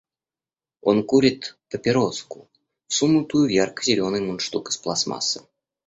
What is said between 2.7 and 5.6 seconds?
всунутую в ярко-зеленый мундштук из пластмассы.